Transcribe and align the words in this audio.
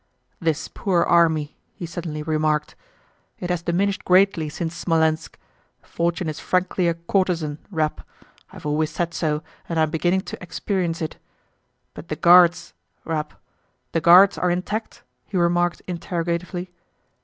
"This 0.39 0.67
poor 0.67 1.03
army!" 1.03 1.57
he 1.75 1.85
suddenly 1.85 2.23
remarked. 2.23 2.75
"It 3.37 3.51
has 3.51 3.61
diminished 3.61 4.03
greatly 4.03 4.49
since 4.49 4.83
Smolénsk. 4.83 5.35
Fortune 5.83 6.27
is 6.27 6.39
frankly 6.39 6.87
a 6.87 6.95
courtesan, 6.95 7.59
Rapp. 7.69 8.01
I 8.51 8.55
have 8.55 8.65
always 8.65 8.89
said 8.89 9.13
so 9.13 9.43
and 9.69 9.79
I 9.79 9.83
am 9.83 9.91
beginning 9.91 10.21
to 10.21 10.41
experience 10.41 11.03
it. 11.03 11.17
But 11.93 12.07
the 12.07 12.15
Guards, 12.15 12.73
Rapp, 13.05 13.39
the 13.91 14.01
Guards 14.01 14.39
are 14.39 14.49
intact?" 14.49 15.03
he 15.27 15.37
remarked 15.37 15.83
interrogatively. 15.87 16.71